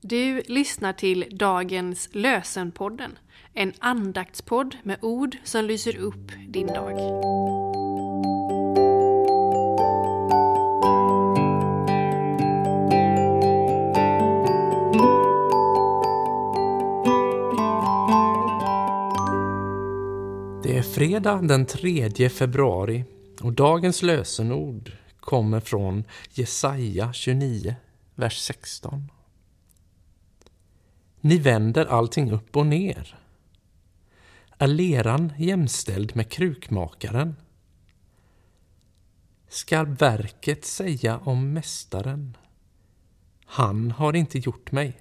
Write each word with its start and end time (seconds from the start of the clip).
Du 0.00 0.42
lyssnar 0.46 0.92
till 0.92 1.24
dagens 1.30 2.08
Lösenpodden, 2.12 3.18
en 3.54 3.72
andaktspodd 3.78 4.76
med 4.82 4.98
ord 5.02 5.36
som 5.44 5.64
lyser 5.64 5.96
upp 5.96 6.32
din 6.48 6.66
dag. 6.66 6.96
Det 20.62 20.76
är 20.78 20.82
fredag 20.82 21.40
den 21.42 21.66
3 21.66 22.28
februari 22.28 23.04
och 23.40 23.52
dagens 23.52 24.02
lösenord 24.02 24.92
kommer 25.20 25.60
från 25.60 26.04
Jesaja 26.30 27.12
29, 27.12 27.74
vers 28.14 28.38
16. 28.38 29.10
Ni 31.28 31.38
vänder 31.38 31.86
allting 31.86 32.30
upp 32.30 32.56
och 32.56 32.66
ner. 32.66 33.18
Är 34.58 34.66
leran 34.66 35.32
jämställd 35.38 36.16
med 36.16 36.30
krukmakaren? 36.30 37.36
Skall 39.48 39.86
verket 39.86 40.64
säga 40.64 41.18
om 41.18 41.52
mästaren? 41.52 42.36
Han 43.44 43.90
har 43.90 44.16
inte 44.16 44.38
gjort 44.38 44.72
mig. 44.72 45.00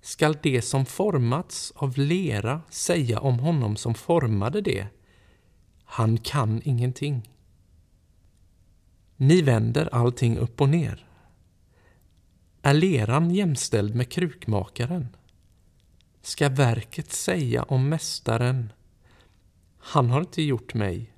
Skall 0.00 0.38
det 0.42 0.62
som 0.62 0.86
formats 0.86 1.72
av 1.76 1.98
lera 1.98 2.62
säga 2.70 3.20
om 3.20 3.38
honom 3.38 3.76
som 3.76 3.94
formade 3.94 4.60
det? 4.60 4.86
Han 5.84 6.18
kan 6.18 6.62
ingenting. 6.64 7.30
Ni 9.16 9.42
vänder 9.42 9.88
allting 9.92 10.38
upp 10.38 10.60
och 10.60 10.68
ner. 10.68 11.05
Är 12.66 12.74
leran 12.74 13.30
jämställd 13.30 13.94
med 13.94 14.08
krukmakaren? 14.08 15.16
Ska 16.22 16.48
verket 16.48 17.12
säga 17.12 17.62
om 17.62 17.88
mästaren, 17.88 18.72
han 19.78 20.10
har 20.10 20.20
inte 20.20 20.42
gjort 20.42 20.74
mig? 20.74 21.12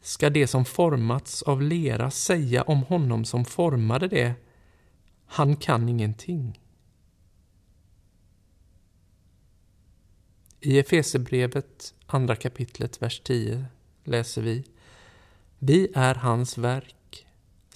Ska 0.00 0.30
det 0.30 0.46
som 0.46 0.64
formats 0.64 1.42
av 1.42 1.62
lera 1.62 2.10
säga 2.10 2.62
om 2.62 2.82
honom 2.82 3.24
som 3.24 3.44
formade 3.44 4.08
det, 4.08 4.34
han 5.26 5.56
kan 5.56 5.88
ingenting? 5.88 6.60
I 10.60 10.78
Efesebrevet, 10.78 11.94
andra 12.06 12.36
kapitlet, 12.36 13.02
vers 13.02 13.20
10 13.24 13.64
läser 14.04 14.42
vi 14.42 14.64
Vi 15.58 15.88
är 15.94 16.14
hans 16.14 16.58
verk 16.58 16.96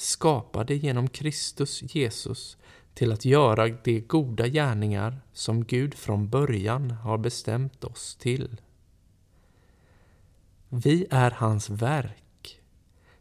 skapade 0.01 0.75
genom 0.75 1.09
Kristus 1.09 1.95
Jesus 1.95 2.57
till 2.95 3.13
att 3.13 3.25
göra 3.25 3.69
de 3.69 4.01
goda 4.01 4.49
gärningar 4.49 5.21
som 5.33 5.65
Gud 5.65 5.95
från 5.95 6.29
början 6.29 6.91
har 6.91 7.19
bestämt 7.19 7.85
oss 7.85 8.17
till. 8.17 8.61
Vi 10.69 11.07
är 11.11 11.31
hans 11.31 11.71
verk, 11.71 12.61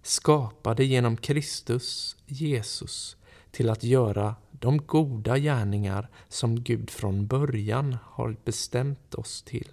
skapade 0.02 0.86
genom 0.86 1.18
Kristus 1.18 2.16
Jesus 2.26 3.18
till 3.52 3.70
att 3.70 3.84
göra 3.84 4.36
de 4.52 4.78
goda 4.78 5.38
gärningar 5.38 6.10
som 6.28 6.64
Gud 6.64 6.90
från 6.90 7.28
början 7.28 7.98
har 8.04 8.36
bestämt 8.44 9.16
oss 9.16 9.42
till. 9.42 9.72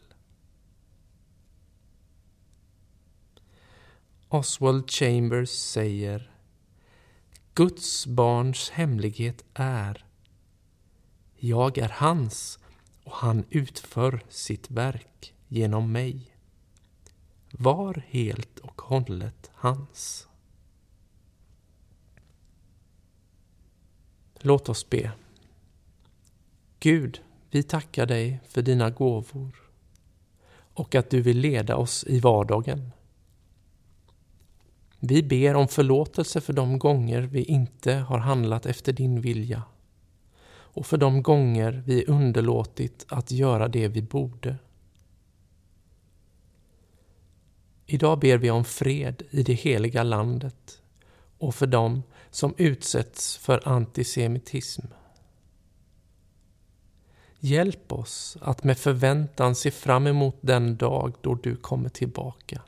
Oswald 4.28 4.90
Chambers 4.90 5.50
säger 5.50 6.35
Guds 7.56 8.06
barns 8.06 8.70
hemlighet 8.70 9.44
är 9.54 10.04
Jag 11.36 11.78
är 11.78 11.88
hans 11.88 12.58
och 13.04 13.12
han 13.12 13.44
utför 13.50 14.24
sitt 14.28 14.70
verk 14.70 15.34
genom 15.48 15.92
mig. 15.92 16.36
Var 17.50 18.02
helt 18.08 18.58
och 18.58 18.80
hållet 18.80 19.50
hans. 19.54 20.28
Låt 24.34 24.68
oss 24.68 24.90
be. 24.90 25.12
Gud, 26.80 27.22
vi 27.50 27.62
tackar 27.62 28.06
dig 28.06 28.40
för 28.48 28.62
dina 28.62 28.90
gåvor 28.90 29.70
och 30.74 30.94
att 30.94 31.10
du 31.10 31.22
vill 31.22 31.38
leda 31.38 31.76
oss 31.76 32.04
i 32.04 32.20
vardagen. 32.20 32.90
Vi 34.98 35.22
ber 35.22 35.54
om 35.54 35.68
förlåtelse 35.68 36.40
för 36.40 36.52
de 36.52 36.78
gånger 36.78 37.22
vi 37.22 37.44
inte 37.44 37.94
har 37.94 38.18
handlat 38.18 38.66
efter 38.66 38.92
din 38.92 39.20
vilja 39.20 39.62
och 40.76 40.86
för 40.86 40.96
de 40.96 41.22
gånger 41.22 41.82
vi 41.86 42.04
underlåtit 42.06 43.06
att 43.08 43.30
göra 43.30 43.68
det 43.68 43.88
vi 43.88 44.02
borde. 44.02 44.56
Idag 47.86 48.18
ber 48.18 48.38
vi 48.38 48.50
om 48.50 48.64
fred 48.64 49.22
i 49.30 49.42
det 49.42 49.52
heliga 49.52 50.02
landet 50.02 50.82
och 51.38 51.54
för 51.54 51.66
dem 51.66 52.02
som 52.30 52.54
utsätts 52.56 53.36
för 53.36 53.68
antisemitism. 53.68 54.86
Hjälp 57.38 57.92
oss 57.92 58.36
att 58.40 58.64
med 58.64 58.78
förväntan 58.78 59.54
se 59.54 59.70
fram 59.70 60.06
emot 60.06 60.36
den 60.40 60.76
dag 60.76 61.14
då 61.20 61.34
du 61.34 61.56
kommer 61.56 61.88
tillbaka. 61.88 62.62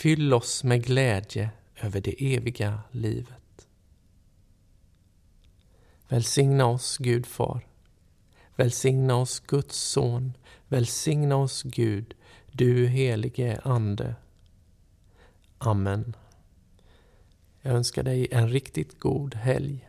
Fyll 0.00 0.34
oss 0.34 0.64
med 0.64 0.84
glädje 0.84 1.50
över 1.80 2.00
det 2.00 2.34
eviga 2.34 2.80
livet. 2.90 3.68
Välsigna 6.08 6.66
oss, 6.66 6.98
Gud 6.98 7.26
Far. 7.26 7.66
Välsigna 8.56 9.16
oss, 9.16 9.40
Guds 9.40 9.76
Son. 9.76 10.32
Välsigna 10.68 11.36
oss, 11.36 11.62
Gud, 11.62 12.14
du 12.52 12.86
helige 12.86 13.60
Ande. 13.64 14.14
Amen. 15.58 16.16
Jag 17.62 17.74
önskar 17.74 18.02
dig 18.02 18.28
en 18.30 18.48
riktigt 18.48 19.00
god 19.00 19.34
helg. 19.34 19.88